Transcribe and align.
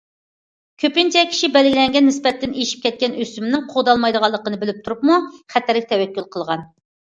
كۆپىنچە 0.83 1.21
كىشى 1.33 1.49
بەلگىلەنگەن 1.57 2.05
نىسبەتتىن 2.11 2.57
ئېشىپ 2.63 2.81
كەتكەن 2.87 3.19
ئۆسۈمنىڭ 3.21 3.69
قوغدالمايدىغانلىقىنى 3.75 4.61
بىلىپ 4.65 4.83
تۇرۇپمۇ، 4.89 5.21
خەتەرگە 5.57 5.95
تەۋەككۈل 5.95 6.31
قىلغان. 6.35 6.69